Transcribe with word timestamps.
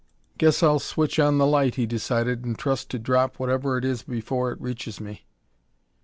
"Guess 0.39 0.63
I'll 0.63 0.79
switch 0.79 1.19
on 1.19 1.37
the 1.37 1.45
light," 1.45 1.75
he 1.75 1.85
decided, 1.85 2.43
"and 2.43 2.57
trust 2.57 2.89
to 2.89 2.97
drop 2.97 3.37
whatever 3.37 3.77
it 3.77 3.85
is 3.85 4.01
before 4.01 4.51
it 4.51 4.59
reaches 4.59 4.99
me." 4.99 5.27